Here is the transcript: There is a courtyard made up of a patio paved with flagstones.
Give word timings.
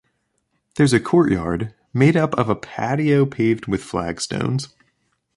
There 0.77 0.83
is 0.83 0.93
a 0.93 0.99
courtyard 0.99 1.75
made 1.93 2.17
up 2.17 2.33
of 2.33 2.49
a 2.49 2.55
patio 2.55 3.23
paved 3.27 3.67
with 3.67 3.83
flagstones. 3.83 4.69